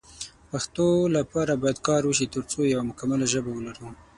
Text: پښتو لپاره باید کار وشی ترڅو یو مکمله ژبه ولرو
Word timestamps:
پښتو 0.51 0.87
لپاره 1.17 1.53
باید 1.61 1.79
کار 1.87 2.01
وشی 2.05 2.27
ترڅو 2.33 2.59
یو 2.73 2.81
مکمله 2.89 3.25
ژبه 3.33 3.51
ولرو 3.53 3.87